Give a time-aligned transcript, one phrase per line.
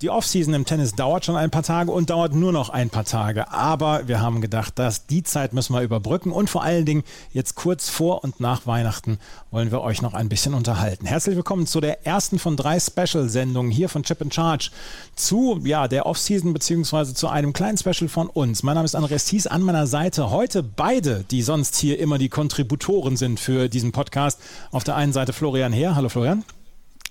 [0.00, 3.04] Die Offseason im Tennis dauert schon ein paar Tage und dauert nur noch ein paar
[3.04, 3.50] Tage.
[3.50, 7.56] Aber wir haben gedacht, dass die Zeit müssen wir überbrücken und vor allen Dingen jetzt
[7.56, 9.18] kurz vor und nach Weihnachten
[9.50, 11.04] wollen wir euch noch ein bisschen unterhalten.
[11.04, 14.70] Herzlich willkommen zu der ersten von drei Special-Sendungen hier von Chip in Charge
[15.16, 18.62] zu ja, der Offseason beziehungsweise zu einem kleinen Special von uns.
[18.62, 22.28] Mein Name ist Andreas Thies, an meiner Seite heute beide, die sonst hier immer die
[22.28, 24.38] Kontributoren sind für diesen Podcast.
[24.70, 25.96] Auf der einen Seite Florian Heer.
[25.96, 26.44] Hallo Florian.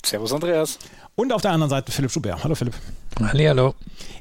[0.05, 0.79] Servus Andreas.
[1.19, 2.43] Und auf der anderen Seite Philipp Schubert.
[2.43, 2.75] Hallo Philipp.
[3.19, 3.73] Hallo.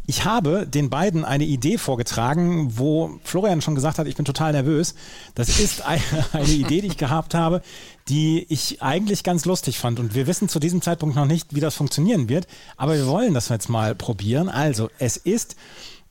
[0.06, 4.52] Ich habe den beiden eine Idee vorgetragen, wo Florian schon gesagt hat, ich bin total
[4.52, 4.95] nervös.
[5.34, 6.01] Das ist eine,
[6.32, 7.60] eine Idee, die ich gehabt habe,
[8.09, 10.01] die ich eigentlich ganz lustig fand.
[10.01, 12.46] Und wir wissen zu diesem Zeitpunkt noch nicht, wie das funktionieren wird.
[12.78, 14.48] Aber wir wollen das jetzt mal probieren.
[14.48, 15.54] Also, es ist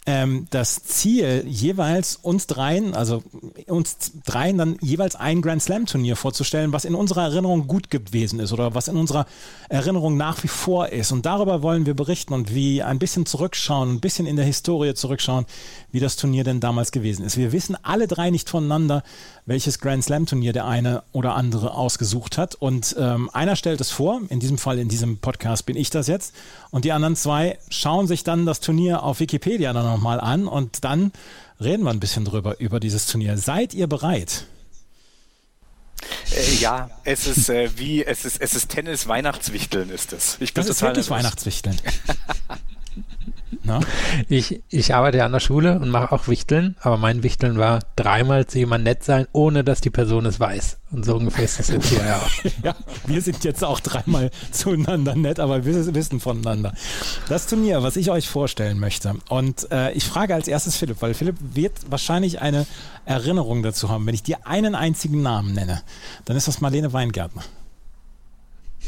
[0.07, 3.23] ähm, das Ziel, jeweils uns dreien, also
[3.67, 8.39] uns dreien dann jeweils ein Grand Slam Turnier vorzustellen, was in unserer Erinnerung gut gewesen
[8.39, 9.25] ist oder was in unserer
[9.67, 11.12] Erinnerung nach wie vor ist.
[11.12, 14.93] Und darüber wollen wir berichten und wie ein bisschen zurückschauen, ein bisschen in der Historie
[14.93, 15.45] zurückschauen,
[15.91, 17.37] wie das Turnier denn damals gewesen ist.
[17.37, 19.03] Wir wissen alle drei nicht voneinander,
[19.47, 22.53] welches Grand Slam Turnier der eine oder andere ausgesucht hat.
[22.53, 26.07] Und ähm, einer stellt es vor, in diesem Fall in diesem Podcast bin ich das
[26.07, 26.35] jetzt.
[26.69, 30.84] Und die anderen zwei schauen sich dann das Turnier auf Wikipedia dann nochmal an und
[30.84, 31.12] dann
[31.60, 33.38] reden wir ein bisschen drüber, über dieses Turnier.
[33.38, 34.46] Seid ihr bereit?
[36.32, 40.37] Äh, ja, es ist äh, wie, es ist, es ist Tennis Weihnachtswichteln ist es.
[40.40, 41.10] Ich bin das ist nervös.
[41.10, 41.79] Weihnachtswichteln.
[43.66, 43.80] Na?
[44.30, 47.80] Ich, ich arbeite ja an der Schule und mache auch Wichteln, aber mein Wichteln war
[47.96, 50.77] dreimal zu jemand nett sein, ohne dass die Person es weiß.
[50.91, 52.30] Und so ungefähr ist das jetzt hier ja auch.
[52.63, 52.76] ja,
[53.08, 56.74] wir sind jetzt auch dreimal zueinander nett, aber wir wissen voneinander.
[57.27, 61.13] Das Turnier, was ich euch vorstellen möchte, und äh, ich frage als erstes Philipp, weil
[61.13, 62.68] Philipp wird wahrscheinlich eine
[63.05, 64.06] Erinnerung dazu haben.
[64.06, 65.81] Wenn ich dir einen einzigen Namen nenne,
[66.25, 67.44] dann ist das Marlene Weingärtner.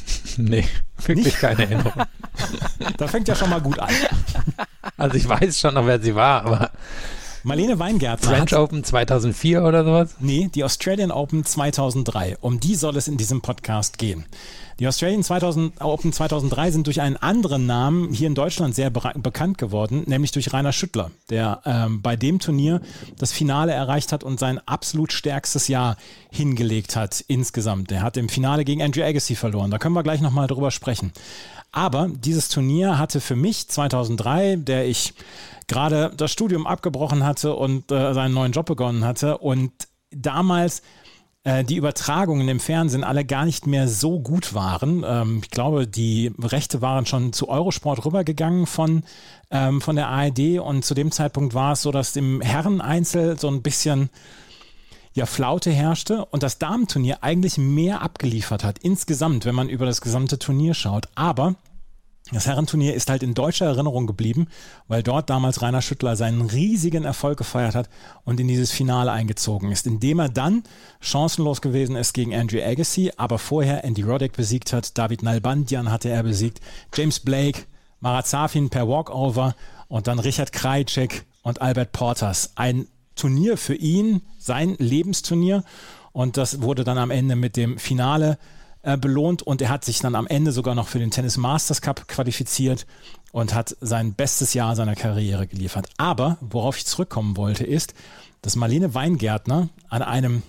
[0.38, 0.66] Nee,
[1.06, 1.40] wirklich Nicht?
[1.40, 1.94] keine Erinnerung.
[2.98, 3.90] da fängt ja schon mal gut an.
[4.98, 6.72] Also ich weiß schon noch, wer sie war, aber.
[7.44, 8.30] Marlene Weingärtner.
[8.30, 10.16] French Open 2004 oder sowas?
[10.20, 12.38] Nee, die Australian Open 2003.
[12.42, 14.26] Um die soll es in diesem Podcast gehen.
[14.80, 19.02] Die Australian 2000, Open 2003 sind durch einen anderen Namen hier in Deutschland sehr be
[19.16, 22.82] bekannt geworden, nämlich durch Rainer Schüttler, der ähm, bei dem Turnier
[23.18, 25.98] das Finale erreicht hat und sein absolut stärkstes Jahr
[26.30, 27.90] hingelegt hat insgesamt.
[27.90, 29.72] Der hat im Finale gegen Andrew Agassi verloren.
[29.72, 31.12] Da können wir gleich nochmal drüber sprechen.
[31.72, 35.16] Aber dieses Turnier hatte für mich 2003, der ich
[35.68, 39.72] gerade das Studium abgebrochen hatte und äh, seinen neuen Job begonnen hatte und
[40.12, 40.84] damals
[41.48, 45.06] äh, die Übertragungen im Fernsehen alle gar nicht mehr so gut waren.
[45.08, 49.04] Ähm, ich glaube, die Rechte waren schon zu Eurosport rübergegangen von,
[49.50, 53.48] ähm, von der ARD und zu dem Zeitpunkt war es so, dass im Herreneinzel so
[53.48, 54.10] ein bisschen
[55.14, 60.02] ja, Flaute herrschte und das Damenturnier eigentlich mehr abgeliefert hat, insgesamt, wenn man über das
[60.02, 61.08] gesamte Turnier schaut.
[61.16, 61.56] Aber
[62.32, 64.48] das Herrenturnier ist halt in deutscher Erinnerung geblieben,
[64.88, 67.90] weil dort damals Rainer Schüttler seinen riesigen Erfolg gefeiert hat
[68.26, 70.64] und in dieses Finale eingezogen ist, indem er dann
[71.00, 76.10] chancenlos gewesen ist gegen Andrew Agassi, aber vorher Andy Roddick besiegt hat, David Nalbandian hatte
[76.10, 76.60] er besiegt,
[76.94, 77.64] James Blake,
[78.02, 79.56] Marat Safin per Walkover
[79.88, 82.52] und dann Richard Krajcek und Albert Porters.
[82.56, 85.64] Ein Turnier für ihn, sein Lebensturnier
[86.12, 88.38] und das wurde dann am Ende mit dem Finale
[88.88, 91.82] äh, belohnt und er hat sich dann am Ende sogar noch für den Tennis Masters
[91.82, 92.88] Cup qualifiziert
[93.34, 95.90] und hat sein bestes Jahr seiner Karriere geliefert.
[95.98, 97.94] Aber worauf ich zurückkommen wollte, ist,
[98.42, 100.42] dass Marlene Weingärtner an einem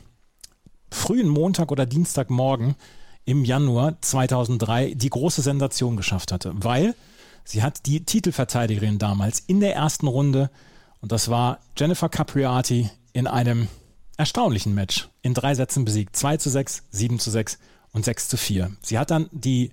[0.88, 2.76] frühen Montag oder Dienstagmorgen
[3.24, 6.94] im Januar 2003 die große Sensation geschafft hatte, weil
[7.42, 10.48] sie hat die Titelverteidigerin damals in der ersten Runde
[11.00, 13.66] und das war Jennifer Capriati in einem
[14.16, 16.14] erstaunlichen Match in drei Sätzen besiegt.
[16.14, 17.58] 2 zu 6, 7 zu 6
[17.92, 18.70] und 6 zu 4.
[18.82, 19.72] Sie hat dann die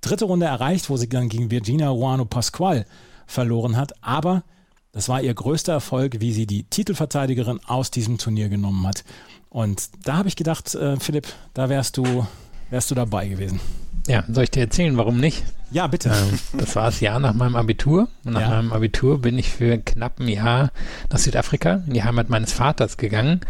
[0.00, 2.86] dritte Runde erreicht, wo sie dann gegen Virginia Ruano Pascual
[3.26, 4.44] verloren hat, aber
[4.92, 9.04] das war ihr größter Erfolg, wie sie die Titelverteidigerin aus diesem Turnier genommen hat.
[9.48, 12.26] Und da habe ich gedacht, äh, Philipp, da wärst du,
[12.70, 13.60] wärst du dabei gewesen.
[14.06, 15.42] Ja, soll ich dir erzählen, warum nicht?
[15.70, 16.10] Ja, bitte.
[16.10, 18.08] Ähm, das war das Jahr nach meinem Abitur.
[18.24, 18.50] Und nach ja.
[18.50, 20.70] meinem Abitur bin ich für knapp ein Jahr
[21.10, 23.40] nach Südafrika, in die Heimat meines Vaters gegangen,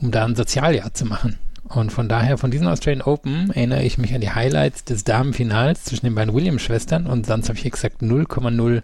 [0.00, 1.38] um da ein Sozialjahr zu machen.
[1.68, 5.84] Und von daher, von diesem Australian Open erinnere ich mich an die Highlights des Damenfinals
[5.84, 8.82] zwischen den beiden Williams-Schwestern und sonst habe ich exakt 0,0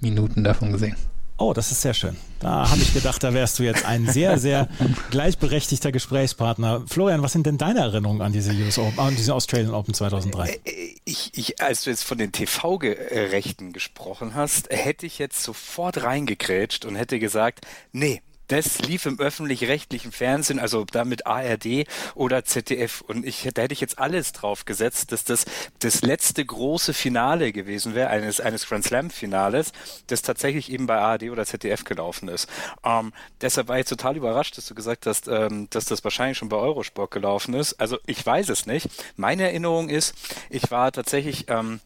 [0.00, 0.96] Minuten davon gesehen.
[1.40, 2.18] Oh, das ist sehr schön.
[2.38, 4.68] Da habe ich gedacht, da wärst du jetzt ein sehr, sehr
[5.10, 6.84] gleichberechtigter Gesprächspartner.
[6.86, 10.50] Florian, was sind denn deine Erinnerungen an diese, US Open, an diese Australian Open 2003?
[10.50, 15.42] Äh, äh, ich, ich, als du jetzt von den TV-Rechten gesprochen hast, hätte ich jetzt
[15.42, 18.20] sofort reingekrätscht und hätte gesagt, nee,
[18.50, 23.00] das lief im öffentlich-rechtlichen Fernsehen, also damit ARD oder ZDF.
[23.00, 25.44] Und ich, da hätte ich jetzt alles drauf gesetzt, dass das
[25.78, 29.72] das letzte große Finale gewesen wäre, eines, eines Grand Slam-Finales,
[30.08, 32.48] das tatsächlich eben bei ARD oder ZDF gelaufen ist.
[32.84, 36.48] Ähm, deshalb war ich total überrascht, dass du gesagt hast, ähm, dass das wahrscheinlich schon
[36.48, 37.74] bei Eurosport gelaufen ist.
[37.74, 38.88] Also ich weiß es nicht.
[39.16, 40.14] Meine Erinnerung ist,
[40.48, 41.80] ich war tatsächlich ähm,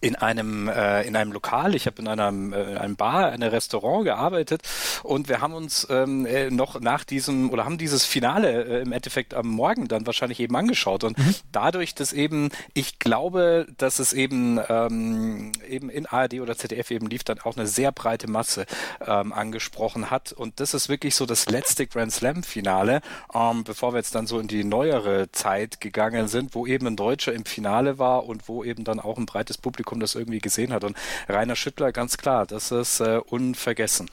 [0.00, 1.74] in einem äh, in einem Lokal.
[1.74, 4.62] Ich habe in einem, äh, in einem Bar, einem Restaurant gearbeitet
[5.02, 8.92] und wir haben uns ähm, äh, noch nach diesem oder haben dieses Finale äh, im
[8.92, 11.34] Endeffekt am Morgen dann wahrscheinlich eben angeschaut und mhm.
[11.52, 17.06] dadurch, dass eben ich glaube, dass es eben ähm, eben in ARD oder ZDF eben
[17.08, 18.66] lief, dann auch eine sehr breite Masse
[19.06, 23.00] ähm, angesprochen hat und das ist wirklich so das letzte Grand Slam Finale,
[23.34, 26.96] ähm, bevor wir jetzt dann so in die neuere Zeit gegangen sind, wo eben ein
[26.96, 30.38] Deutscher im Finale war und wo eben dann auch ein breites Publikum Publikum das irgendwie
[30.38, 30.84] gesehen hat.
[30.84, 30.96] Und
[31.28, 34.08] Rainer Schüttler, ganz klar, das ist äh, unvergessen.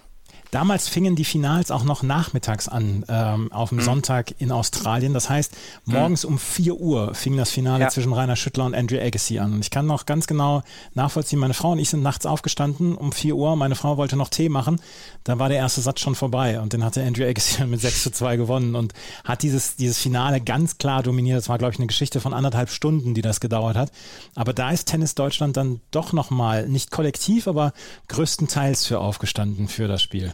[0.51, 3.83] Damals fingen die Finals auch noch nachmittags an, ähm, auf dem mhm.
[3.83, 5.13] Sonntag in Australien.
[5.13, 5.55] Das heißt,
[5.85, 6.33] morgens mhm.
[6.33, 7.89] um 4 Uhr fing das Finale ja.
[7.89, 9.53] zwischen Rainer Schüttler und Andrew Agassi an.
[9.53, 10.63] Und ich kann noch ganz genau
[10.95, 13.55] nachvollziehen, meine Frau und ich sind nachts aufgestanden um 4 Uhr.
[13.55, 14.81] Meine Frau wollte noch Tee machen.
[15.23, 18.11] Da war der erste Satz schon vorbei und den hatte Andrew Agassi mit 6 zu
[18.11, 18.93] 2 gewonnen und
[19.23, 21.37] hat dieses, dieses Finale ganz klar dominiert.
[21.37, 23.91] Das war, glaube ich, eine Geschichte von anderthalb Stunden, die das gedauert hat.
[24.33, 27.71] Aber da ist Tennis Deutschland dann doch nochmal, nicht kollektiv, aber
[28.07, 30.33] größtenteils für aufgestanden für das Spiel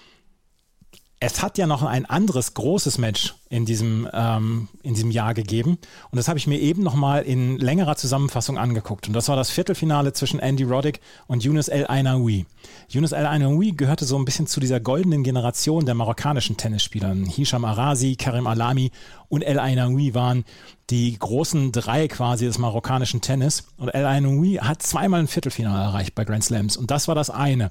[1.23, 5.77] es hat ja noch ein anderes großes Match in diesem, ähm, in diesem Jahr gegeben.
[6.09, 9.07] Und das habe ich mir eben nochmal in längerer Zusammenfassung angeguckt.
[9.07, 12.47] Und das war das Viertelfinale zwischen Andy Roddick und Yunus El Ainaoui.
[12.89, 17.13] Yunus El Ainaoui gehörte so ein bisschen zu dieser goldenen Generation der marokkanischen Tennisspieler.
[17.13, 18.89] Hisham Arazi, Karim Alami
[19.29, 20.43] und El Ainaoui waren
[20.89, 23.67] die großen drei quasi des marokkanischen Tennis.
[23.77, 26.77] Und El Ainaoui hat zweimal ein Viertelfinale erreicht bei Grand Slams.
[26.77, 27.69] Und das war das eine.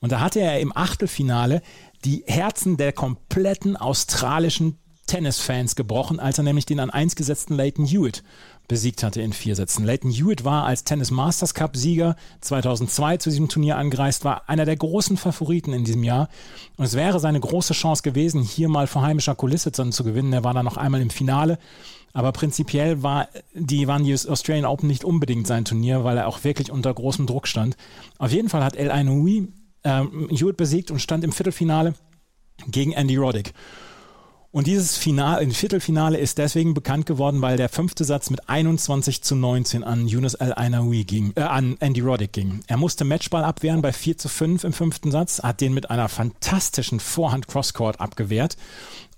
[0.00, 1.62] Und da hatte er im Achtelfinale
[2.04, 4.78] die Herzen der kompletten australischen
[5.08, 8.22] Tennisfans gebrochen, als er nämlich den an eins gesetzten Leighton Hewitt
[8.68, 9.84] besiegt hatte in vier Sätzen.
[9.84, 14.66] Leighton Hewitt war als Tennis Masters Cup Sieger 2002 zu diesem Turnier angereist, war einer
[14.66, 16.28] der großen Favoriten in diesem Jahr.
[16.76, 20.34] Und es wäre seine große Chance gewesen, hier mal vor heimischer Kulisse zu gewinnen.
[20.34, 21.58] Er war dann noch einmal im Finale.
[22.12, 26.44] Aber prinzipiell war die, waren die Australian Open nicht unbedingt sein Turnier, weil er auch
[26.44, 27.76] wirklich unter großem Druck stand.
[28.18, 29.48] Auf jeden Fall hat El Ainoui
[29.88, 31.94] ähm, Hewitt besiegt und stand im Viertelfinale
[32.66, 33.54] gegen Andy Roddick.
[34.50, 39.36] Und dieses Finale, Viertelfinale ist deswegen bekannt geworden, weil der fünfte Satz mit 21 zu
[39.36, 40.54] 19 an Yunus Al
[41.04, 42.60] ging, äh, an Andy Roddick ging.
[42.66, 46.08] Er musste Matchball abwehren bei 4 zu 5 im fünften Satz, hat den mit einer
[46.08, 48.56] fantastischen Vorhand Crosscourt abgewehrt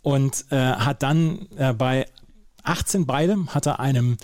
[0.02, 2.06] und äh, hat dann äh, bei
[2.64, 4.16] 18 beide hat er einem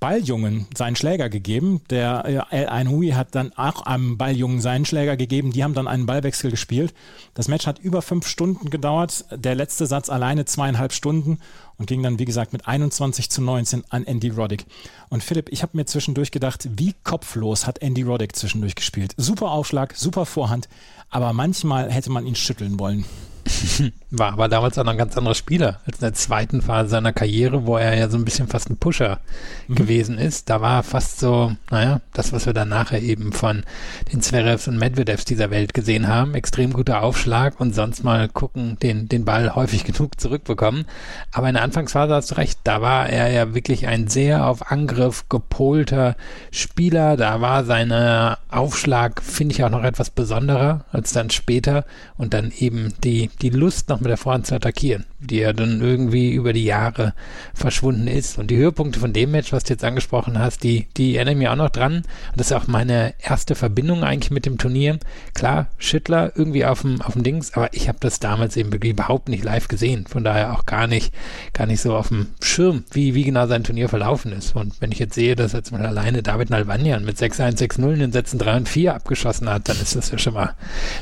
[0.00, 1.80] Balljungen seinen Schläger gegeben.
[1.90, 5.52] Der El äh, Ainhui hat dann auch einem Balljungen seinen Schläger gegeben.
[5.52, 6.94] Die haben dann einen Ballwechsel gespielt.
[7.34, 9.24] Das Match hat über fünf Stunden gedauert.
[9.32, 11.38] Der letzte Satz alleine zweieinhalb Stunden
[11.78, 14.66] und ging dann, wie gesagt, mit 21 zu 19 an Andy Roddick.
[15.08, 19.14] Und Philipp, ich habe mir zwischendurch gedacht, wie kopflos hat Andy Roddick zwischendurch gespielt.
[19.16, 20.68] Super Aufschlag, super Vorhand,
[21.10, 23.04] aber manchmal hätte man ihn schütteln wollen.
[24.10, 27.12] War aber damals auch noch ein ganz anderer Spieler als in der zweiten Phase seiner
[27.12, 29.20] Karriere, wo er ja so ein bisschen fast ein Pusher
[29.66, 29.74] mhm.
[29.74, 30.48] gewesen ist.
[30.50, 33.64] Da war er fast so, naja, das, was wir dann nachher eben von
[34.12, 36.34] den Zverevs und Medvedevs dieser Welt gesehen haben.
[36.34, 40.86] Extrem guter Aufschlag und sonst mal gucken, den, den Ball häufig genug zurückbekommen.
[41.32, 44.72] Aber in der Anfangsphase hast du recht, da war er ja wirklich ein sehr auf
[44.72, 46.16] Angriff gepolter
[46.50, 47.18] Spieler.
[47.18, 51.84] Da war seine Aufschlag, finde ich, auch noch etwas besonderer als dann später
[52.16, 55.80] und dann eben die, die Lust noch mit der Vorhand zu attackieren, die ja dann
[55.80, 57.12] irgendwie über die Jahre
[57.54, 58.38] verschwunden ist.
[58.38, 61.48] Und die Höhepunkte von dem Match, was du jetzt angesprochen hast, die, die erinnern mich
[61.48, 61.96] auch noch dran.
[61.96, 62.04] Und
[62.36, 64.98] das ist auch meine erste Verbindung eigentlich mit dem Turnier.
[65.34, 69.28] Klar, Schüttler irgendwie auf dem, auf dem Dings, aber ich habe das damals eben überhaupt
[69.28, 70.06] nicht live gesehen.
[70.06, 71.12] Von daher auch gar nicht,
[71.52, 74.54] gar nicht so auf dem Schirm, wie, wie genau sein Turnier verlaufen ist.
[74.54, 77.98] Und wenn ich jetzt sehe, dass jetzt mal alleine David Nalbanyan mit 6-1, 6-0 in
[77.98, 80.54] den Sätzen 3 und 4 abgeschossen hat, dann ist das ja schon mal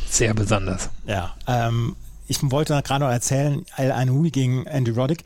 [0.09, 0.89] sehr besonders.
[1.07, 5.25] Ja, ähm, ich wollte gerade noch erzählen, Al Anhui gegen Andy Roddick.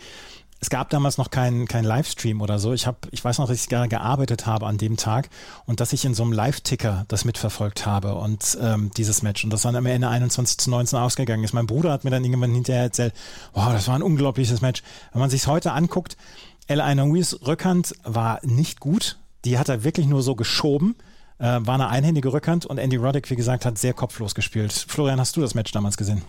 [0.63, 2.75] Es gab damals noch keinen kein Livestream oder so.
[2.75, 5.31] Ich habe, ich weiß noch, dass ich gerne gearbeitet habe an dem Tag
[5.65, 9.43] und dass ich in so einem Live-Ticker das mitverfolgt habe und ähm, dieses Match.
[9.43, 11.55] Und das dann am Ende 21 zu 19 ausgegangen ist.
[11.55, 13.15] Mein Bruder hat mir dann irgendwann hinterher erzählt,
[13.55, 14.83] wow, das war ein unglaubliches Match.
[15.13, 16.19] Wenn man sich heute anguckt,
[16.67, 19.19] El Ainouis Rückhand war nicht gut.
[19.47, 20.95] Die hat er wirklich nur so geschoben.
[21.39, 24.73] Äh, war eine einhändige Rückhand und Andy Roddick, wie gesagt, hat sehr kopflos gespielt.
[24.73, 26.23] Florian, hast du das Match damals gesehen?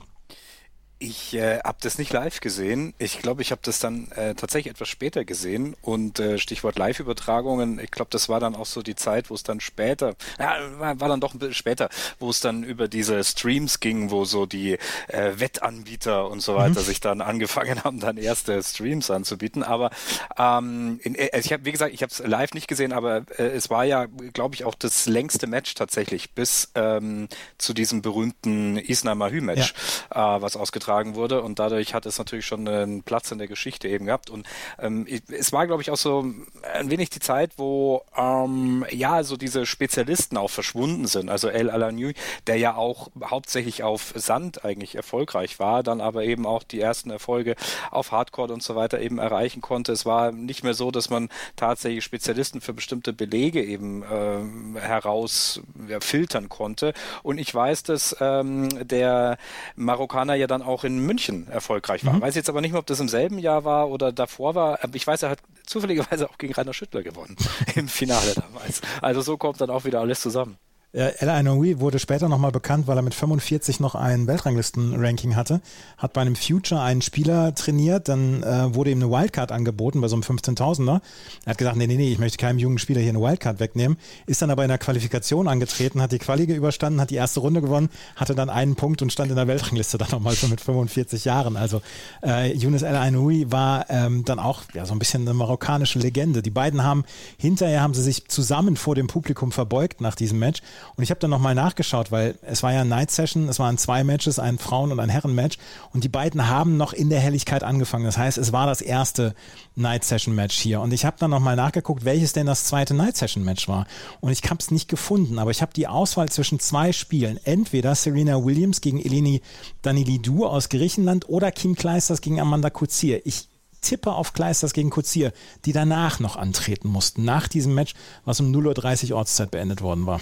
[1.04, 2.94] Ich äh, habe das nicht live gesehen.
[3.00, 5.76] Ich glaube, ich habe das dann äh, tatsächlich etwas später gesehen.
[5.82, 9.42] Und äh, Stichwort Live-Übertragungen, ich glaube, das war dann auch so die Zeit, wo es
[9.42, 11.90] dann später, ja, war, war dann doch ein bisschen später,
[12.20, 14.78] wo es dann über diese Streams ging, wo so die
[15.08, 16.86] äh, Wettanbieter und so weiter mhm.
[16.86, 19.64] sich dann angefangen haben, dann erste Streams anzubieten.
[19.64, 19.90] Aber
[20.38, 23.48] ähm, in, äh, ich habe, wie gesagt, ich habe es live nicht gesehen, aber äh,
[23.48, 27.28] es war ja, glaube ich, auch das längste Match tatsächlich bis ähm,
[27.58, 29.74] zu diesem berühmten Isna Mahü-Match,
[30.14, 30.38] ja.
[30.38, 33.48] äh, was ausgetragen getragen wurde und dadurch hat es natürlich schon einen Platz in der
[33.48, 34.30] Geschichte eben gehabt.
[34.30, 34.46] Und
[34.78, 36.26] ähm, es war glaube ich auch so
[36.74, 41.70] ein wenig die Zeit, wo ähm, ja so diese Spezialisten auch verschwunden sind, also El
[41.70, 42.14] Alany,
[42.48, 47.10] der ja auch hauptsächlich auf Sand eigentlich erfolgreich war, dann aber eben auch die ersten
[47.10, 47.56] Erfolge
[47.90, 49.94] auf Hardcore und so weiter eben erreichen konnte.
[49.94, 55.62] Es war nicht mehr so, dass man tatsächlich Spezialisten für bestimmte Belege eben äh, heraus
[55.88, 56.94] ja, filtern konnte.
[57.24, 59.38] Und ich weiß, dass ähm, der
[59.76, 62.14] Marokkaner ja dann auch auch in München erfolgreich war.
[62.14, 62.22] Mhm.
[62.22, 64.80] Weiß jetzt aber nicht mehr, ob das im selben Jahr war oder davor war.
[64.94, 67.36] Ich weiß, er hat zufälligerweise auch gegen Rainer Schüttler gewonnen
[67.76, 68.82] im Finale damals.
[69.02, 70.58] Also so kommt dann auch wieder alles zusammen.
[70.94, 75.62] El Ainoui wurde später nochmal bekannt, weil er mit 45 noch ein Weltranglisten-Ranking hatte.
[75.98, 80.10] Hat bei einem Future einen Spieler trainiert, dann äh, wurde ihm eine Wildcard angeboten bei
[80.10, 81.00] so einem 15.000er.
[81.46, 83.98] Er hat gesagt, nee, nee, nee, ich möchte keinem jungen Spieler hier eine Wildcard wegnehmen.
[84.26, 87.62] Ist dann aber in der Qualifikation angetreten, hat die Qualige überstanden, hat die erste Runde
[87.62, 91.24] gewonnen, hatte dann einen Punkt und stand in der Weltrangliste dann nochmal so mit 45
[91.24, 91.56] Jahren.
[91.56, 91.82] Also
[92.22, 96.42] äh, Yunus El Ainoui war ähm, dann auch ja, so ein bisschen eine marokkanische Legende.
[96.42, 97.06] Die beiden haben,
[97.38, 100.62] hinterher haben sie sich zusammen vor dem Publikum verbeugt nach diesem Match
[100.96, 104.04] und ich habe dann nochmal nachgeschaut, weil es war ja Night Session, es waren zwei
[104.04, 105.58] Matches, ein Frauen- und ein Herren-Match.
[105.94, 108.06] Und die beiden haben noch in der Helligkeit angefangen.
[108.06, 109.34] Das heißt, es war das erste
[109.76, 110.82] Night Session Match hier.
[110.82, 113.88] Und ich habe dann nochmal nachgeguckt, welches denn das zweite Night Session Match war.
[114.20, 117.40] Und ich habe es nicht gefunden, aber ich habe die Auswahl zwischen zwei Spielen.
[117.44, 119.42] Entweder Serena Williams gegen Eleni
[119.82, 123.26] Danilidou aus Griechenland oder Kim Kleisters gegen Amanda Kuzir.
[123.26, 123.50] Ich
[123.82, 125.34] tippe auf Kleisters gegen Kuzir,
[125.66, 127.94] die danach noch antreten mussten, nach diesem Match,
[128.26, 130.22] was um 0.30 Uhr Ortszeit beendet worden war.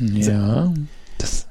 [0.00, 0.72] Ja,
[1.18, 1.46] das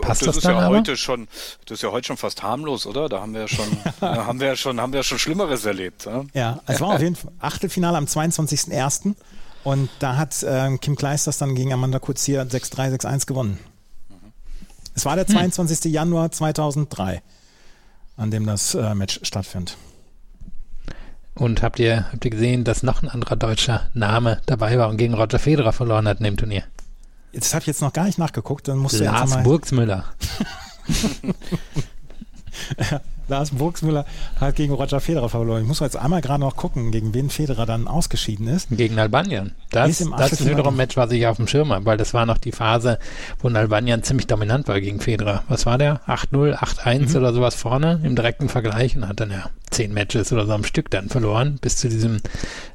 [0.00, 0.76] passt das, das ist ja aber?
[0.76, 1.28] heute schon,
[1.66, 3.08] das ist ja heute schon fast harmlos, oder?
[3.08, 3.66] Da haben wir ja schon,
[4.00, 6.06] haben wir ja schon, haben wir ja schon Schlimmeres erlebt.
[6.06, 9.14] Ja, ja es war auf jeden Fall Achtelfinale am 22.01.
[9.62, 13.58] Und da hat äh, Kim Kleisters dann gegen Amanda Kuzier 6-3, 6-1 gewonnen.
[14.10, 14.32] Mhm.
[14.94, 15.84] Es war der 22.
[15.84, 15.90] Hm.
[15.90, 17.22] Januar 2003,
[18.18, 19.78] an dem das äh, Match stattfindet.
[21.34, 24.98] Und habt ihr, habt ihr gesehen, dass noch ein anderer deutscher Name dabei war und
[24.98, 26.64] gegen Roger Federer verloren hat in dem Turnier?
[27.34, 30.04] Das habe ich jetzt noch gar nicht nachgeguckt, dann musst Lars du jetzt mal Burgsmüller.
[33.28, 34.06] Lars Burgsmüller
[34.40, 35.62] hat gegen Roger Federer verloren.
[35.62, 38.68] Ich muss jetzt einmal gerade noch gucken, gegen wen Federer dann ausgeschieden ist.
[38.70, 39.52] Gegen Albanien.
[39.70, 42.14] Das, ist das ist wiederum ein Match, was ich auf dem Schirm habe, weil das
[42.14, 42.98] war noch die Phase,
[43.40, 45.44] wo Albanien ziemlich dominant war gegen Federer.
[45.48, 46.00] Was war der?
[46.06, 47.16] 8-0, 8-1 mhm.
[47.16, 50.64] oder sowas vorne im direkten Vergleich und hat dann ja zehn Matches oder so am
[50.64, 52.18] Stück dann verloren bis zu diesem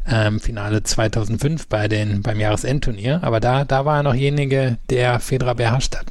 [0.07, 3.19] ähm, Finale 2005 bei den, beim Jahresendturnier.
[3.23, 6.05] Aber da, da war er noch derjenige, der Federer beherrscht hat.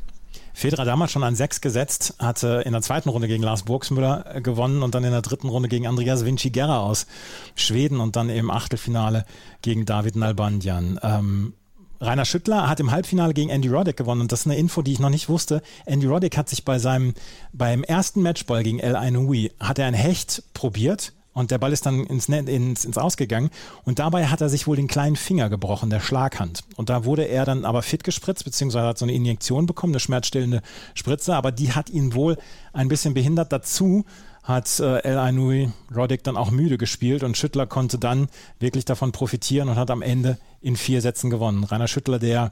[0.59, 4.41] Federer damals schon an sechs gesetzt, hatte in der zweiten Runde gegen Lars Burgsmüller äh,
[4.41, 7.07] gewonnen und dann in der dritten Runde gegen Andreas Vinci Guerra aus
[7.55, 9.25] Schweden und dann im Achtelfinale
[9.63, 10.99] gegen David Nalbandian.
[11.01, 11.53] Ähm,
[12.01, 14.93] Rainer Schüttler hat im Halbfinale gegen Andy Roddick gewonnen und das ist eine Info, die
[14.93, 15.63] ich noch nicht wusste.
[15.87, 17.15] Andy Roddick hat sich bei seinem
[17.53, 21.87] beim ersten Matchball gegen El Ainoui hat er ein Hecht probiert und der Ball ist
[21.87, 23.51] dann ins, ins, ins Ausgegangen.
[23.85, 26.65] Und dabei hat er sich wohl den kleinen Finger gebrochen, der Schlaghand.
[26.75, 30.01] Und da wurde er dann aber fit gespritzt, beziehungsweise hat so eine Injektion bekommen, eine
[30.01, 30.63] schmerzstillende
[30.95, 31.37] Spritze.
[31.37, 32.39] Aber die hat ihn wohl
[32.73, 33.53] ein bisschen behindert.
[33.53, 34.05] Dazu
[34.43, 38.29] hat äh, El Ainui Roddick dann auch müde gespielt und Schüttler konnte dann
[38.59, 41.63] wirklich davon profitieren und hat am Ende in vier Sätzen gewonnen.
[41.63, 42.51] Rainer Schüttler, der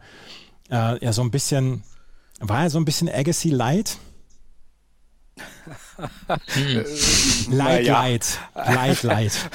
[0.70, 1.82] äh, ja so ein bisschen,
[2.38, 3.98] war er so ein bisschen Agassi Light?
[5.36, 6.84] Hm.
[7.50, 8.02] Light, ja.
[8.02, 9.50] light, light, light.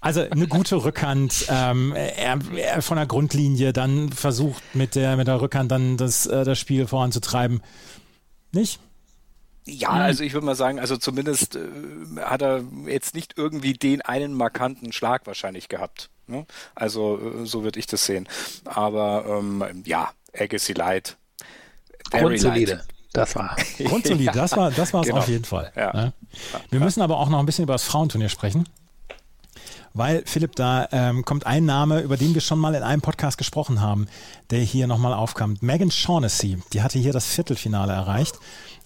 [0.00, 5.26] Also eine gute Rückhand, ähm, er, er, von der Grundlinie dann versucht mit der, mit
[5.26, 7.62] der Rückhand dann das, äh, das Spiel voranzutreiben.
[8.52, 8.80] Nicht?
[9.66, 11.60] Ja, also ich würde mal sagen, also zumindest äh,
[12.20, 16.10] hat er jetzt nicht irgendwie den einen markanten Schlag wahrscheinlich gehabt.
[16.26, 16.46] Ne?
[16.74, 18.28] Also äh, so würde ich das sehen.
[18.64, 21.16] Aber ähm, ja, Agassi Light.
[22.10, 22.74] Grundsolide.
[22.74, 22.97] Light.
[23.12, 23.56] Das war.
[23.78, 25.20] Grundsolid, das war das war es genau.
[25.20, 25.72] auf jeden Fall.
[25.74, 25.92] Ja.
[25.92, 26.12] Ne?
[26.70, 28.68] Wir müssen aber auch noch ein bisschen über das Frauenturnier sprechen.
[29.94, 33.38] Weil, Philipp, da ähm, kommt ein Name, über den wir schon mal in einem Podcast
[33.38, 34.06] gesprochen haben,
[34.50, 35.56] der hier nochmal aufkam.
[35.60, 38.38] Megan Shaughnessy, die hatte hier das Viertelfinale erreicht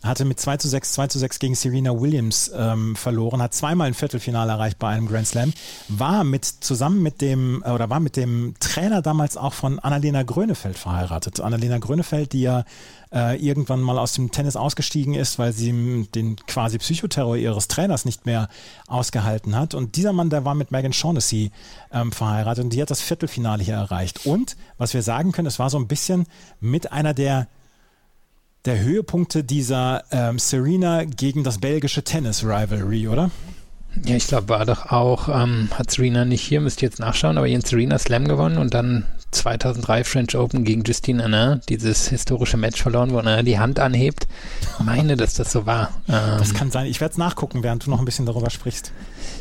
[0.02, 3.87] hatte mit 2 zu 6, 2 zu 6 gegen Serena Williams ähm, verloren, hat zweimal
[3.87, 5.52] ein Viertelfinale erreicht bei einem Grand Slam,
[5.88, 10.78] war mit zusammen mit dem oder war mit dem Trainer damals auch von Annalena Grönefeld
[10.78, 11.40] verheiratet.
[11.40, 12.64] Annalena Grönefeld, die ja
[13.12, 18.04] äh, irgendwann mal aus dem Tennis ausgestiegen ist, weil sie den quasi Psychoterror ihres Trainers
[18.04, 18.49] nicht mehr
[18.87, 19.75] ausgehalten hat.
[19.75, 21.52] Und dieser Mann, der war mit Megan Shaughnessy
[21.92, 24.26] ähm, verheiratet und die hat das Viertelfinale hier erreicht.
[24.26, 26.26] Und was wir sagen können, es war so ein bisschen
[26.61, 27.47] mit einer der
[28.64, 33.31] der Höhepunkte dieser ähm, Serena gegen das belgische Tennis-Rivalry, oder?
[34.04, 37.38] Ja, ich glaube, war doch auch, ähm, hat Serena nicht hier, müsst ihr jetzt nachschauen,
[37.38, 42.56] aber Jens Serena Slam gewonnen und dann 2003 French Open gegen Justine Anna, dieses historische
[42.56, 44.28] Match verloren, wo er die Hand anhebt.
[44.61, 45.90] Ich meine, dass das so war.
[46.08, 46.87] Ähm, das kann sein.
[46.87, 48.92] Ich werde es nachgucken, während du noch ein bisschen darüber sprichst.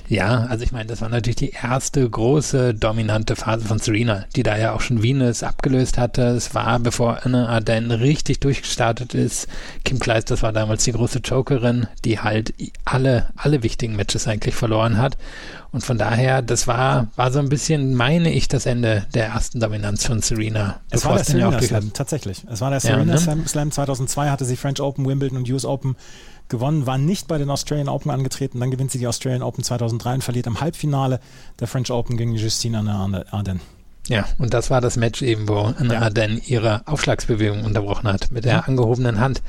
[0.07, 4.43] Ja, also ich meine, das war natürlich die erste große dominante Phase von Serena, die
[4.43, 6.21] da ja auch schon Venus abgelöst hatte.
[6.21, 9.47] Es war, bevor Anna Arden richtig durchgestartet ist.
[9.83, 12.53] Kim Kleist, war damals die große Jokerin, die halt
[12.85, 15.17] alle, alle wichtigen Matches eigentlich verloren hat.
[15.71, 19.59] Und von daher, das war, war so ein bisschen, meine ich, das Ende der ersten
[19.59, 20.81] Dominanz von Serena.
[20.89, 22.43] Es war der Serena Slam, tatsächlich.
[22.51, 23.47] Es war der Serena ja, ne?
[23.47, 25.95] Slam 2002, hatte sie French Open, Wimbledon und US Open
[26.49, 28.59] gewonnen, war nicht bei den Australian Open angetreten.
[28.59, 31.19] Dann gewinnt sie die Australian Open 2003 und verliert im Halbfinale
[31.59, 32.79] der French Open gegen Justine
[33.31, 33.61] Arden.
[34.07, 36.01] Ja, und das war das Match eben, wo Anna ja.
[36.01, 39.41] Arden ihre Aufschlagsbewegung unterbrochen hat mit der angehobenen Hand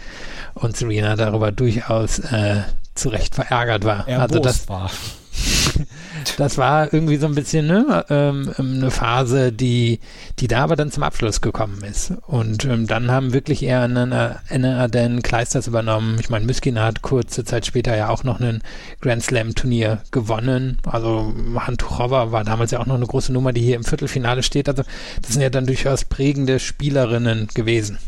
[0.55, 2.63] und Serena darüber durchaus äh,
[2.95, 4.07] zu Recht verärgert war.
[4.09, 4.91] Erbost also das war.
[6.37, 10.01] das war irgendwie so ein bisschen ne, ähm, eine Phase, die,
[10.39, 12.13] die da aber dann zum Abschluss gekommen ist.
[12.27, 16.19] Und ähm, dann haben wirklich eher Anna Arden Kleisters übernommen.
[16.21, 18.63] Ich meine, Myskin hat kurze Zeit später ja auch noch ein
[19.01, 20.79] Grand Slam Turnier gewonnen.
[20.85, 24.69] Also Hantuchova war damals ja auch noch eine große Nummer, die hier im Viertelfinale steht.
[24.69, 24.83] Also
[25.23, 27.99] das sind ja dann durchaus prägende Spielerinnen gewesen.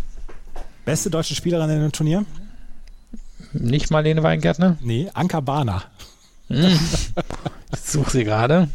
[0.84, 2.26] Beste deutsche Spielerin in dem Turnier?
[3.54, 4.76] Nicht Marlene Weingärtner?
[4.80, 5.84] Nee, Anka Bahner.
[6.48, 6.78] Hm.
[7.72, 8.68] Ich suche sie gerade.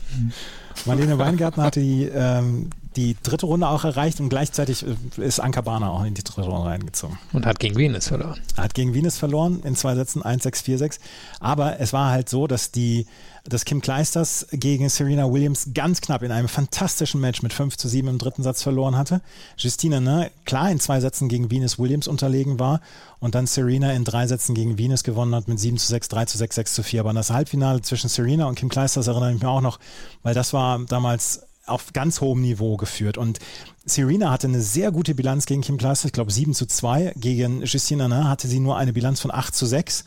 [0.85, 2.69] Marlene Weingärtner hatte die, ähm,
[2.99, 6.49] die dritte Runde auch erreicht und gleichzeitig äh, ist Anka Bana auch in die dritte
[6.49, 7.17] Runde reingezogen.
[7.31, 8.39] Und hat gegen Venus verloren.
[8.57, 10.99] Hat gegen Venus verloren in zwei Sätzen 1-6, 4-6.
[11.39, 13.05] Aber es war halt so, dass die
[13.45, 17.87] dass Kim Kleisters gegen Serena Williams ganz knapp in einem fantastischen Match mit 5 zu
[17.87, 19.21] 7 im dritten Satz verloren hatte.
[19.57, 22.81] Justina ne, klar in zwei Sätzen gegen Venus Williams unterlegen war
[23.19, 26.25] und dann Serena in drei Sätzen gegen Venus gewonnen hat mit 7 zu 6, 3
[26.25, 26.99] zu 6, 6 zu 4.
[26.99, 29.79] Aber an das Halbfinale zwischen Serena und Kim Kleisters erinnere ich mich auch noch,
[30.21, 33.17] weil das war damals auf ganz hohem Niveau geführt.
[33.17, 33.39] Und
[33.85, 37.13] Serena hatte eine sehr gute Bilanz gegen Kim Kleisters, ich glaube 7 zu 2.
[37.15, 40.05] Gegen Justina ne, hatte sie nur eine Bilanz von 8 zu 6.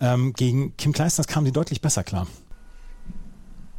[0.00, 2.26] Ähm, gegen Kim Kleisters kam sie deutlich besser klar.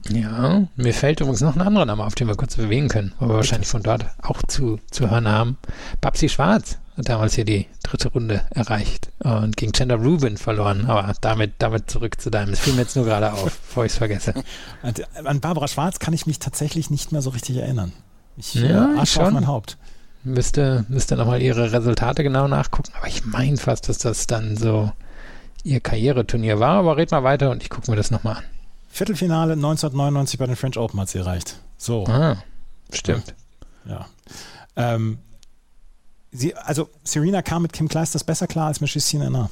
[0.10, 3.28] Ja, mir fällt übrigens noch ein anderer Name auf, den wir kurz bewegen können, wo
[3.28, 5.58] wir wahrscheinlich von dort auch zu, zu hören haben.
[6.00, 11.54] Babsi Schwarz damals hier die dritte Runde erreicht und gegen Chandler Rubin verloren, aber damit,
[11.60, 12.52] damit zurück zu deinem.
[12.52, 14.34] Das fiel mir jetzt nur gerade auf, bevor ich es vergesse.
[15.24, 17.92] An Barbara Schwarz kann ich mich tatsächlich nicht mehr so richtig erinnern.
[18.38, 19.78] Ich ja, äh, Asche auf mein Haupt.
[20.24, 24.92] Müsste, müsste nochmal ihre Resultate genau nachgucken, aber ich meine fast, dass das dann so
[25.64, 28.44] ihr Karriereturnier war, aber red mal weiter und ich gucke mir das nochmal an.
[28.90, 31.60] Viertelfinale 1999 bei den French Open hat sie erreicht.
[31.78, 32.06] So.
[32.06, 32.38] Ah,
[32.94, 33.36] stimmt.
[33.86, 34.08] Ja.
[34.76, 35.20] Ähm,
[36.36, 39.50] sie, also Serena kam mit Kim Kleisters besser klar als mit Justine Anna.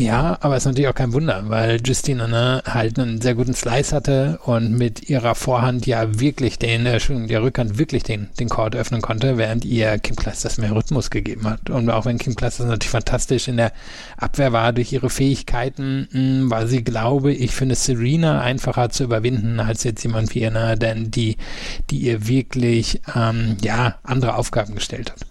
[0.00, 3.52] Ja, aber es ist natürlich auch kein Wunder, weil Justine ne, halt einen sehr guten
[3.52, 8.48] Slice hatte und mit ihrer Vorhand ja wirklich den, äh, der Rückhand wirklich den, den
[8.48, 11.68] Court öffnen konnte, während ihr Kim Kleisters mehr Rhythmus gegeben hat.
[11.68, 13.72] Und auch wenn Kim Kleisters natürlich fantastisch in der
[14.16, 19.04] Abwehr war durch ihre Fähigkeiten, mh, hm, war sie, glaube ich, eine Serena einfacher zu
[19.04, 21.36] überwinden als jetzt jemand wie Anna, denn die,
[21.90, 25.29] die ihr wirklich, ähm, ja, andere Aufgaben gestellt hat.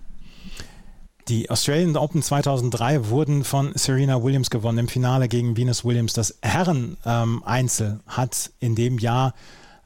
[1.29, 6.13] Die Australian Open 2003 wurden von Serena Williams gewonnen im Finale gegen Venus Williams.
[6.13, 9.35] Das Herren-Einzel ähm, hat in dem Jahr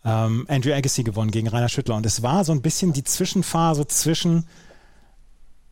[0.05, 1.95] ähm, Andrew Agassi gewonnen gegen Rainer Schüttler.
[1.95, 4.45] Und es war so ein bisschen die Zwischenphase zwischen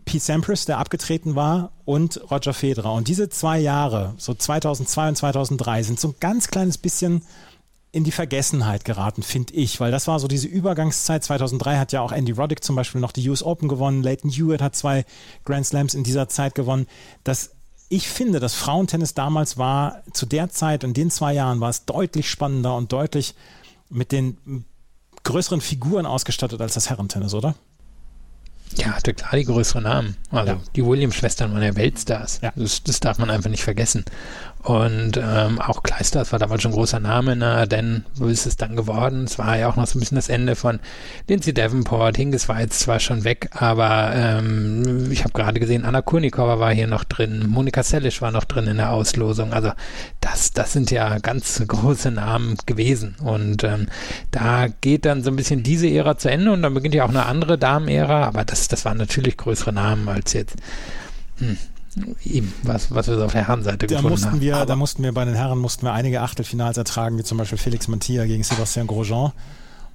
[0.04, 2.92] Pete Sampras, der abgetreten war, und Roger Federer.
[2.92, 7.22] Und diese zwei Jahre, so 2002 und 2003, sind so ein ganz kleines bisschen
[7.94, 11.24] in die Vergessenheit geraten, finde ich, weil das war so diese Übergangszeit.
[11.24, 14.02] 2003 hat ja auch Andy Roddick zum Beispiel noch die US Open gewonnen.
[14.02, 15.06] Leighton Hewitt hat zwei
[15.44, 16.88] Grand Slams in dieser Zeit gewonnen.
[17.26, 17.52] Das,
[17.90, 21.86] ich finde, das Frauentennis damals war zu der Zeit, in den zwei Jahren, war es
[21.86, 23.36] deutlich spannender und deutlich
[23.90, 24.66] mit den
[25.24, 27.56] größeren Figuren ausgestattet als das Herrentennis, oder?
[28.76, 30.18] Ja, hatte klar die größeren Namen.
[30.32, 30.60] Also ja.
[30.76, 32.40] die Williams-Schwestern waren ja Weltstars.
[32.42, 32.52] Ja.
[32.56, 34.06] Das, das, darf man einfach nicht vergessen.
[34.64, 37.68] Und ähm, auch Kleisters war damals schon ein großer Name, ne?
[37.68, 39.24] denn so ist es dann geworden.
[39.24, 40.80] Es war ja auch noch so ein bisschen das Ende von
[41.28, 42.16] Lindsay Davenport.
[42.16, 46.72] Hingis war jetzt zwar schon weg, aber ähm, ich habe gerade gesehen, Anna Kurnikova war
[46.72, 49.52] hier noch drin, Monika Sellisch war noch drin in der Auslosung.
[49.52, 49.72] Also
[50.32, 53.16] das, das sind ja ganz große Namen gewesen.
[53.22, 53.88] Und ähm,
[54.32, 57.10] da geht dann so ein bisschen diese Ära zu Ende und dann beginnt ja auch
[57.10, 60.56] eine andere Damenära, aber das, das waren natürlich größere Namen als jetzt.
[61.38, 61.58] Hm,
[62.24, 64.42] ihm, was, was wir so auf der Herrenseite da gefunden mussten haben.
[64.42, 67.58] Wir, da mussten wir bei den Herren mussten wir einige Achtelfinals ertragen, wie zum Beispiel
[67.58, 69.34] Felix Mantilla gegen Sebastian Grosjean.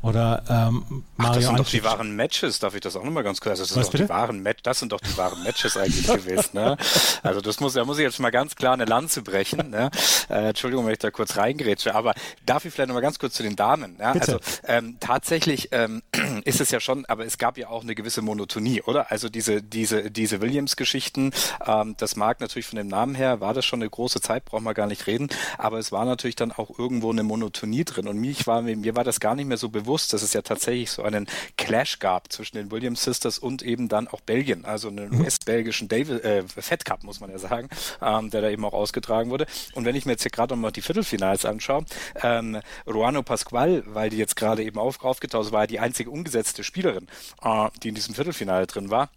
[0.06, 1.64] Oder ähm, Mario Ach, das sind Antic.
[1.64, 3.58] doch die wahren Matches, darf ich das auch nochmal ganz kurz?
[3.58, 6.50] Also das, sind doch die wahren Match, das sind doch die wahren Matches eigentlich gewesen.
[6.52, 6.76] Ne?
[7.24, 9.70] Also das muss, da muss ich jetzt mal ganz klar eine Lanze brechen.
[9.70, 9.90] Ne?
[10.30, 12.14] Äh, Entschuldigung, wenn ich da kurz reingrätsche, aber
[12.44, 13.96] darf ich vielleicht nochmal ganz kurz zu den Damen?
[13.98, 14.12] Ja?
[14.12, 14.38] Also
[14.68, 16.02] ähm, tatsächlich ähm,
[16.44, 19.10] ist es ja schon, aber es gab ja auch eine gewisse Monotonie, oder?
[19.10, 21.32] Also diese, diese, diese Williams-Geschichten,
[21.66, 24.62] ähm, das mag natürlich von dem Namen her, war das schon eine große Zeit, brauchen
[24.62, 28.18] wir gar nicht reden, aber es war natürlich dann auch irgendwo eine Monotonie drin und
[28.18, 30.90] mich war, mir war das gar nicht mehr so bewusst, bewusst, dass es ja tatsächlich
[30.90, 35.08] so einen Clash gab zwischen den Williams Sisters und eben dann auch Belgien, also einen
[35.08, 35.22] mhm.
[35.22, 37.70] US-belgischen äh, Fed Cup, muss man ja sagen,
[38.02, 39.46] ähm, der da eben auch ausgetragen wurde.
[39.72, 41.86] Und wenn ich mir jetzt hier gerade nochmal die Viertelfinals anschaue,
[42.22, 47.06] ähm, Ruano Pascual, weil die jetzt gerade eben auf, aufgetaucht war, die einzige umgesetzte Spielerin,
[47.42, 49.08] äh, die in diesem Viertelfinale drin war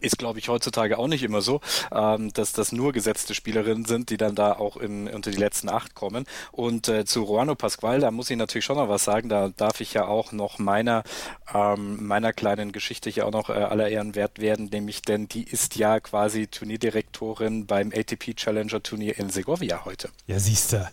[0.00, 1.60] ist, glaube ich, heutzutage auch nicht immer so,
[1.92, 5.68] ähm, dass das nur gesetzte Spielerinnen sind, die dann da auch in, unter die letzten
[5.68, 6.26] acht kommen.
[6.52, 9.28] Und äh, zu Ruano Pascual, da muss ich natürlich schon noch was sagen.
[9.28, 11.02] Da darf ich ja auch noch meiner
[11.54, 15.44] ähm, meiner kleinen Geschichte hier auch noch äh, aller Ehren wert werden, nämlich denn die
[15.44, 20.10] ist ja quasi Turnierdirektorin beim ATP Challenger Turnier in Segovia heute.
[20.26, 20.90] Ja, siehste.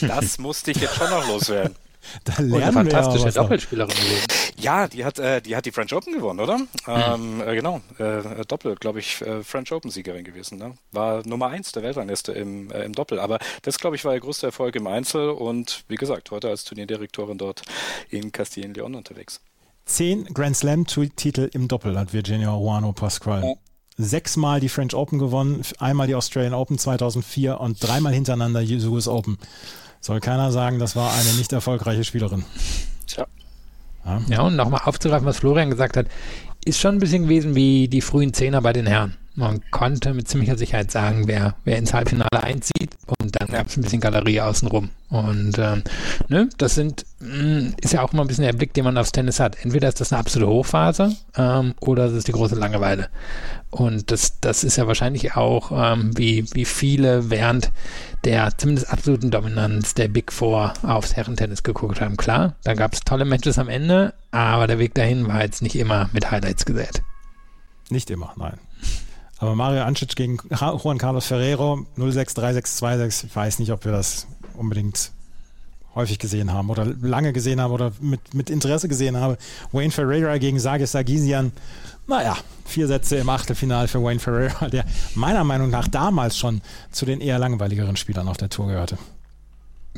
[0.00, 1.76] Das musste ich jetzt schon noch loswerden.
[2.24, 4.26] Da lernen Und eine fantastische Doppelspielerin gewesen.
[4.56, 6.58] Ja, die hat, äh, die hat die French Open gewonnen, oder?
[6.58, 6.68] Mhm.
[6.86, 10.58] Ähm, äh, genau, äh, Doppel, glaube ich, äh, French Open Siegerin gewesen.
[10.58, 10.74] Ne?
[10.92, 13.18] War Nummer eins der Weltrangliste im, äh, im Doppel.
[13.18, 16.64] Aber das, glaube ich, war ihr größter Erfolg im Einzel und wie gesagt, heute als
[16.64, 17.62] Turnierdirektorin dort
[18.10, 19.40] in Castilla-León unterwegs.
[19.86, 23.42] Zehn Grand Slam-Titel im Doppel hat Virginia Ruano Pascual.
[23.42, 23.54] Ja
[23.96, 29.08] sechsmal die French Open gewonnen, einmal die Australian Open 2004 und dreimal hintereinander die US
[29.08, 29.38] Open.
[30.04, 32.44] Soll keiner sagen, das war eine nicht erfolgreiche Spielerin.
[33.06, 33.26] Tja.
[34.04, 36.08] Ja, ja und nochmal aufzugreifen, was Florian gesagt hat,
[36.62, 39.16] ist schon ein bisschen gewesen wie die frühen Zehner bei den Herren.
[39.36, 43.76] Man konnte mit ziemlicher Sicherheit sagen, wer, wer ins Halbfinale einzieht und dann gab es
[43.76, 44.90] ein bisschen Galerie außenrum.
[45.10, 45.82] Und ähm,
[46.28, 49.10] ne, das sind, mm, ist ja auch immer ein bisschen der Blick, den man aufs
[49.10, 49.56] Tennis hat.
[49.64, 53.08] Entweder ist das eine absolute Hochphase ähm, oder es ist die große Langeweile.
[53.70, 57.72] Und das, das ist ja wahrscheinlich auch, ähm, wie, wie viele während
[58.24, 62.16] der zumindest absoluten Dominanz der Big Four aufs Herrentennis geguckt haben.
[62.16, 65.74] Klar, da gab es tolle Matches am Ende, aber der Weg dahin war jetzt nicht
[65.74, 67.02] immer mit Highlights gesät.
[67.90, 68.58] Nicht immer, nein.
[69.44, 75.10] Aber Mario Ancic gegen Juan Carlos Ferrero 063626, ich weiß nicht, ob wir das unbedingt
[75.94, 79.36] häufig gesehen haben oder lange gesehen haben oder mit, mit Interesse gesehen habe.
[79.70, 81.52] Wayne Ferreira gegen Sagis Sargisian.
[82.06, 87.04] Naja, vier Sätze im Achtelfinale für Wayne Ferreira, der meiner Meinung nach damals schon zu
[87.04, 88.96] den eher langweiligeren Spielern auf der Tour gehörte.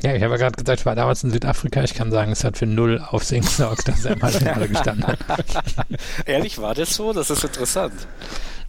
[0.01, 1.83] Ja, ich habe ja gerade gesagt, ich war damals in Südafrika.
[1.83, 5.19] Ich kann sagen, es hat für null Aufsehen gesorgt, dass er Halbfinale gestanden hat.
[6.25, 7.13] Ehrlich, war das so?
[7.13, 7.93] Das ist interessant.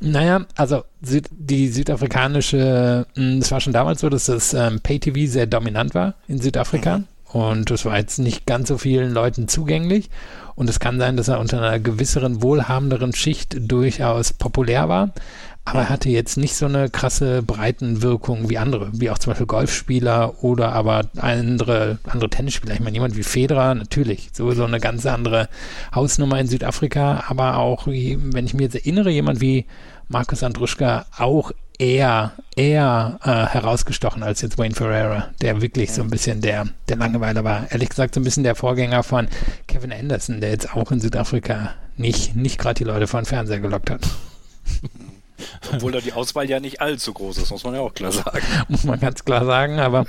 [0.01, 5.31] Naja, also Süd, die südafrikanische, hm, es war schon damals so, dass das ähm, Pay-TV
[5.31, 6.99] sehr dominant war in Südafrika.
[6.99, 7.05] Mhm.
[7.31, 10.09] Und das war jetzt nicht ganz so vielen Leuten zugänglich.
[10.55, 15.13] Und es kann sein, dass er unter einer gewisseren, wohlhabenderen Schicht durchaus populär war.
[15.71, 19.47] Aber er hatte jetzt nicht so eine krasse Breitenwirkung wie andere, wie auch zum Beispiel
[19.47, 22.73] Golfspieler oder aber andere, andere Tennisspieler.
[22.73, 25.51] Ich meine, jemand wie Federer, natürlich, sowieso eine ganz andere
[25.95, 29.67] Hausnummer in Südafrika, aber auch, wenn ich mir jetzt erinnere, jemand wie
[30.09, 36.09] Markus Andruschka auch eher, eher äh, herausgestochen als jetzt Wayne Ferreira, der wirklich so ein
[36.09, 37.71] bisschen der, der Langeweiler war.
[37.71, 39.29] Ehrlich gesagt, so ein bisschen der Vorgänger von
[39.67, 43.61] Kevin Anderson, der jetzt auch in Südafrika nicht, nicht gerade die Leute vor den Fernseher
[43.61, 44.09] gelockt hat.
[45.73, 48.45] Obwohl da die Auswahl ja nicht allzu groß ist, muss man ja auch klar sagen.
[48.69, 50.05] muss man ganz klar sagen, aber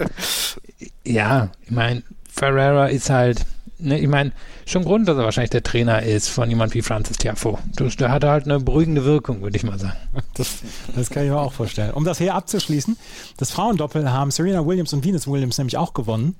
[1.06, 3.46] ja, ich meine, Ferreira ist halt,
[3.80, 4.32] ne, ich meine,
[4.65, 7.60] schon Grund, dass er wahrscheinlich der Trainer ist von jemand wie Francis Tiafo.
[7.78, 9.98] Der hat halt eine beruhigende Wirkung, würde ich mal sagen.
[10.36, 10.60] Das,
[10.96, 11.94] das kann ich mir auch vorstellen.
[11.94, 12.98] Um das hier abzuschließen,
[13.38, 16.36] das Frauendoppel haben Serena Williams und Venus Williams nämlich auch gewonnen.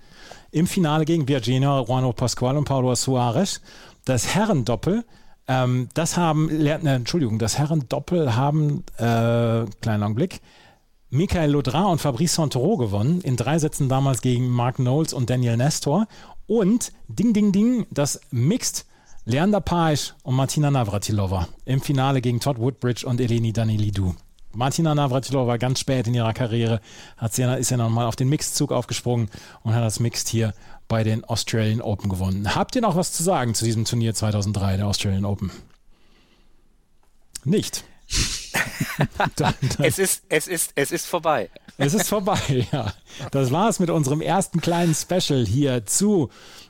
[0.52, 3.62] Im Finale gegen Virginia, Juano Pascual und Paulo Suarez.
[4.06, 5.06] Das Herrendoppel
[5.50, 10.42] ähm, das haben, äh, Entschuldigung, das Herren-Doppel haben, äh, kleinen Augenblick,
[11.10, 15.58] Michael Laudrin und Fabrice Santoro gewonnen, in drei Sätzen damals gegen Mark Knowles und Daniel
[15.58, 16.08] Nestor.
[16.46, 18.86] Und Ding, Ding, Ding, das Mixed
[19.26, 24.16] Leander Paes und Martina Navratilova im Finale gegen Todd Woodbridge und Eleni Danilidou.
[24.54, 26.80] Martina Navratilova ganz spät in ihrer Karriere
[27.18, 29.30] hat sie, ist ja nochmal auf den Mixzug aufgesprungen
[29.62, 30.54] und hat das Mixed hier
[30.90, 32.56] bei den Australian Open gewonnen.
[32.56, 35.52] Habt ihr noch was zu sagen zu diesem Turnier 2003 der Australian Open?
[37.46, 37.86] Nicht.
[39.18, 39.54] dann, dann.
[39.80, 41.50] Es, ist, es, ist, es ist vorbei.
[41.78, 42.94] Es ist vorbei, ja.
[43.32, 46.30] Das war es mit unserem ersten kleinen Special hier zu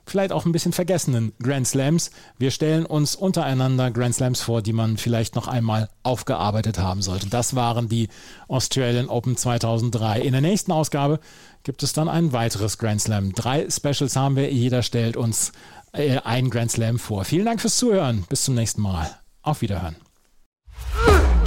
[0.09, 2.11] vielleicht auch ein bisschen vergessenen Grand Slams.
[2.37, 7.27] Wir stellen uns untereinander Grand Slams vor, die man vielleicht noch einmal aufgearbeitet haben sollte.
[7.27, 8.09] Das waren die
[8.47, 10.21] Australian Open 2003.
[10.21, 11.19] In der nächsten Ausgabe
[11.63, 13.33] gibt es dann ein weiteres Grand Slam.
[13.33, 14.51] Drei Specials haben wir.
[14.51, 15.51] Jeder stellt uns
[15.93, 17.23] äh, ein Grand Slam vor.
[17.25, 18.25] Vielen Dank fürs Zuhören.
[18.29, 19.09] Bis zum nächsten Mal.
[19.41, 20.08] Auf Wiederhören.